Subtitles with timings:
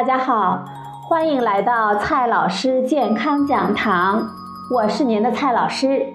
[0.00, 0.64] 大家好，
[1.02, 4.30] 欢迎来到蔡老师健康讲堂，
[4.72, 6.06] 我是您的蔡老师。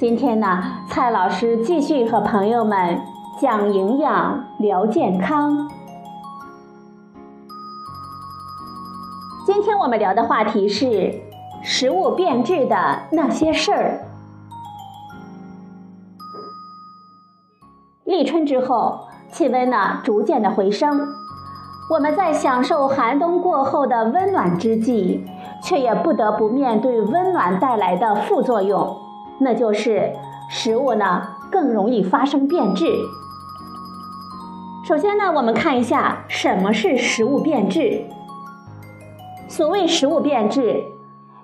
[0.00, 3.00] 今天呢，蔡老师继续和朋友们
[3.40, 5.70] 讲营养、聊健康。
[9.46, 11.14] 今天我们聊的话题是
[11.62, 14.00] 食物变质的那些事儿。
[18.02, 21.19] 立春之后，气温呢逐渐的回升。
[21.90, 25.24] 我们在享受寒冬过后的温暖之际，
[25.60, 28.96] 却也不得不面对温暖带来的副作用，
[29.40, 30.12] 那就是
[30.48, 32.86] 食物呢更容易发生变质。
[34.84, 38.04] 首先呢，我们看一下什么是食物变质。
[39.48, 40.84] 所谓食物变质，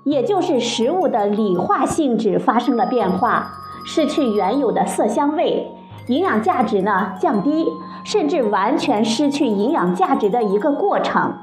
[0.05, 3.50] 也就是食物的理化性质发生了变化，
[3.84, 5.72] 失去原有的色香味。
[6.07, 7.67] 营养价值呢降低，
[8.05, 11.35] 甚至完全失去营养价值的一个过程。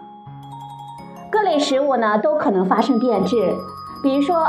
[1.29, 3.55] 各类食物呢都可能发生变质，
[4.01, 4.47] 比如说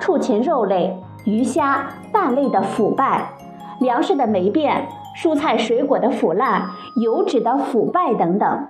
[0.00, 3.32] 畜禽肉类、鱼虾、蛋类的腐败、
[3.80, 4.88] 粮食的霉变、
[5.22, 8.66] 蔬菜水果的腐烂、油脂的腐败等等。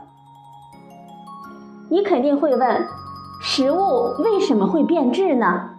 [1.88, 2.84] 你肯定会问，
[3.40, 5.70] 食物为什么会变质呢？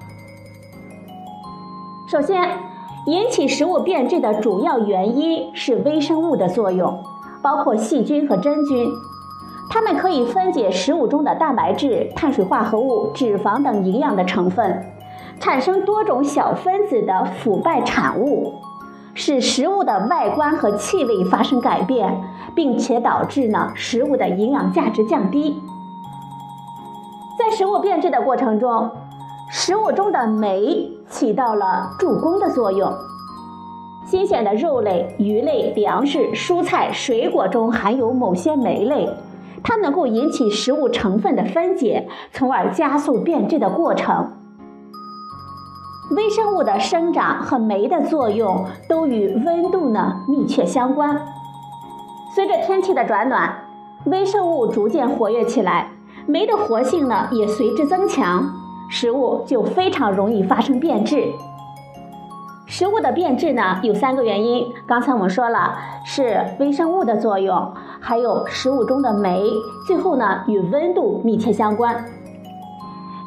[2.08, 2.70] 首先。
[3.07, 7.03] 引起食物变质的主要原因是微生物的作用，
[7.41, 8.88] 包括细菌和真菌，
[9.71, 14.85] 它们可以分解食物中的蛋白质、碳水化合物、脂肪等营养的成分，
[15.39, 18.53] 产生多种小分子的腐败产物，
[19.15, 22.21] 使食物的外观和气味发生改变，
[22.53, 25.59] 并且导致呢食物的营养价值降低。
[27.39, 28.92] 在食物变质的过程中，
[29.54, 32.89] 食物中的酶起到了助攻的作用。
[34.06, 39.10] 新鲜的肉类、鱼类、粮食、蔬菜、水果中含有某些酶类，
[39.62, 44.32] 它能够引起食物成分的分解，从而加速变质的过程。
[46.16, 51.22] 微生物的生长和酶的作用都与温度呢密切相关。
[52.33, 53.54] 随着天气的转暖，
[54.06, 55.89] 微生物逐渐活跃起来，
[56.26, 58.61] 酶的活性呢也随之增强。
[58.91, 61.23] 食物就非常容易发生变质。
[62.67, 64.67] 食物的变质呢，有三个原因。
[64.85, 69.43] 刚才我们说了，是微生物的作用，还有食物中的酶，
[69.87, 72.03] 最后呢与温度密切相关。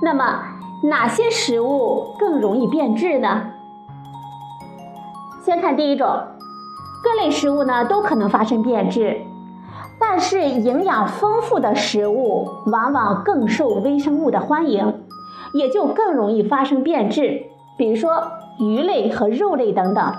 [0.02, 0.42] 那么
[0.84, 3.50] 哪些食物更容易变质呢？
[5.42, 6.06] 先看第一种，
[7.02, 9.16] 各类食物呢都可能发生变质，
[9.98, 15.03] 但是营养丰富的食物往往更受微生物的欢迎。
[15.54, 17.44] 也就更容易发生变质，
[17.78, 18.25] 比如说
[18.59, 20.15] 鱼类和肉类等等。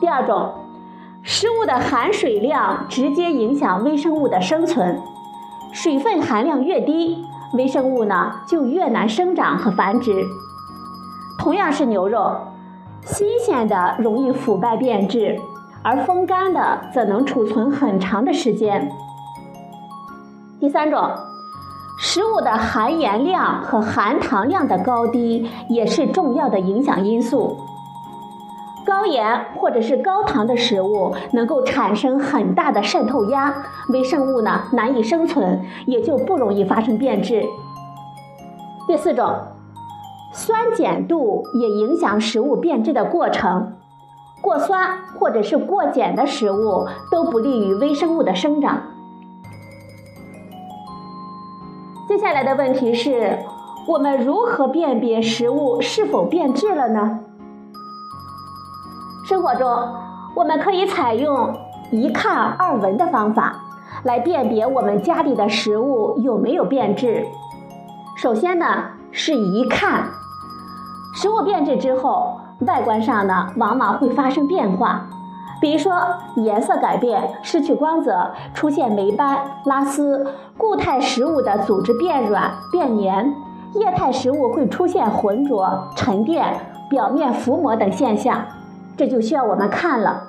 [0.00, 0.52] 第二种，
[1.22, 5.00] 食物的含水量直接影响微生物的生存，
[5.72, 10.24] 水分含量越低，微生物呢就越难生长和繁殖。
[11.38, 12.36] 同样是牛肉，
[13.02, 15.38] 新鲜的容易腐败变质，
[15.82, 18.90] 而风干的则能储存很长的时间。
[20.58, 21.08] 第三种。
[22.02, 27.58] 食物的含盐量和含糖量的高低也是重要的影响因素。
[28.86, 33.54] 高盐或者是高糖的食物能够产生很大的渗透压，
[33.90, 37.44] 微生物呢难以生存，也就不容易发生变质。
[38.88, 39.34] 第四种，
[40.32, 43.74] 酸碱度也影响食物变质的过程。
[44.40, 48.80] 过酸或者是过碱的食物都不利于微生物的生长。
[52.10, 53.38] 接下来的问题是，
[53.86, 57.20] 我们如何辨别食物是否变质了呢？
[59.28, 59.70] 生活中，
[60.34, 61.54] 我们可以采用
[61.92, 63.54] 一看二闻的方法
[64.02, 67.24] 来辨别我们家里的食物有没有变质。
[68.16, 68.66] 首先呢，
[69.12, 70.08] 是一看，
[71.14, 75.06] 食物变质之后，外观上呢往往会发生变化。
[75.60, 75.92] 比如说，
[76.36, 80.24] 颜色改变、失去光泽、出现霉斑、拉丝；
[80.56, 83.26] 固态食物的组织变软、变黏；
[83.74, 86.46] 液态食物会出现浑浊、沉淀、
[86.88, 88.46] 表面浮膜等现象，
[88.96, 90.28] 这就需要我们看了。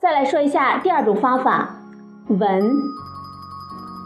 [0.00, 1.76] 再来说一下第二种方法，
[2.28, 2.70] 闻。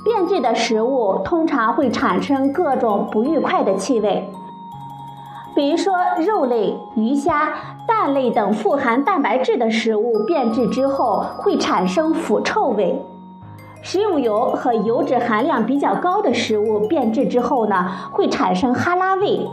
[0.03, 4.31] 变质的食物通常会产生各种不愉快的气味。
[5.61, 7.53] 比如说，肉类、鱼虾、
[7.87, 12.95] 蛋类等富含蛋白质的食物变质之后会产生腐臭味；
[13.83, 19.47] 食用油和油脂含量比较高的食物变质之后呢，会产生哈喇味；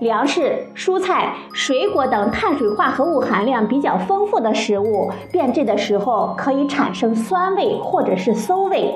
[0.00, 8.92] 粮食、蔬菜、水果等碳水化合物含量比较丰富的食物变质的时候可以产生酸味或者是馊味。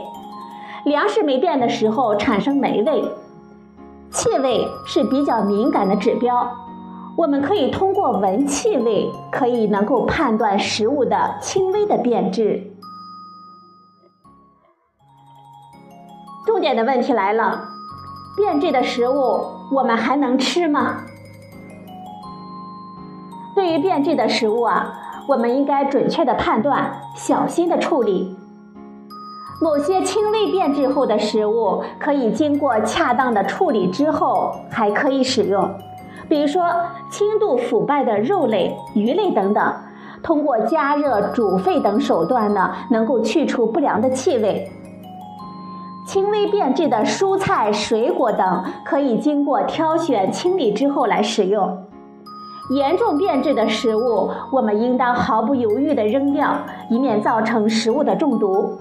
[0.83, 3.05] 粮食没变的时候产生霉味。
[4.13, 6.47] 气味是比较敏感的指标，
[7.17, 12.63] 我们可以通过闻气味，可以能够判断食物的轻微的变质。
[16.45, 17.65] 重点的问题来了，
[18.37, 19.41] 变质的食物
[19.75, 20.99] 我们还能吃吗？
[23.55, 24.93] 对于变质的食物啊，
[25.27, 28.37] 我们应该准确的判断，小心的处理。
[29.63, 35.71] 某些轻微变质后的食物，可以经过恰当的处理之后还可以使用，
[36.29, 36.65] 比如说
[37.09, 39.73] 轻度腐败的肉类、鱼类等等，
[40.21, 44.69] 通过加热、煮沸等手段呢，能够去除不良的气味。
[46.09, 51.79] 轻微变质的蔬菜、水果等，可以经过挑选、清理之后来使用。
[52.71, 56.53] 严重变质的食物，我们应当毫不犹豫地扔掉，
[56.91, 58.77] 以免造成食物的中毒。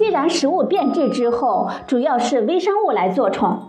[0.00, 3.64] 既然食物变质之后主要是微生物来做宠，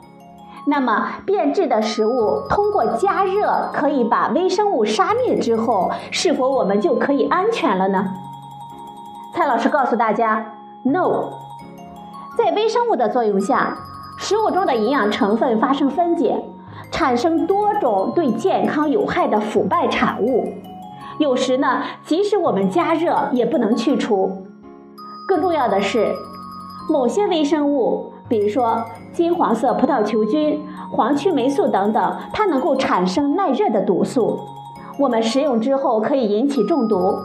[0.66, 8.14] 那么变质的食物通过加热可以把微生物杀灭之后，是否我们就可以安全了呢？
[9.34, 10.54] 蔡老师告诉大家
[10.86, 11.34] ，no。
[12.38, 13.78] 在微生物的作用下，
[14.18, 16.42] 食物中的营养成分发生分解，
[16.92, 20.48] 产生多种对健康有害的腐败产物。
[21.20, 24.44] 有时呢，即使我们加热也不能去除。
[25.32, 26.14] 更重要的是，
[26.90, 28.84] 某些微生物，比如说
[29.14, 30.62] 金黄色葡萄球菌、
[30.92, 34.38] 黄曲霉素等等，它能够产生耐热的毒素。
[35.00, 37.16] 我们食用之后可以引起中毒，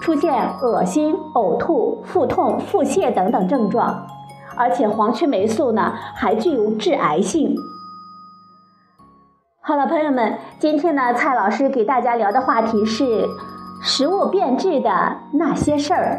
[0.00, 4.06] 出现恶心、呕吐、腹痛、腹泻等等症状。
[4.56, 7.54] 而且黄曲霉素呢，还具有致癌性。
[9.60, 13.24] 好了，朋友们，今天呢，蔡老师给大家聊的话题是
[13.80, 14.90] 食物变质的
[15.34, 16.18] 那些事儿。